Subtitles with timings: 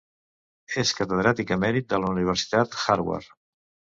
[0.83, 3.33] És catedràtic emèrit de la Universitat Harvard.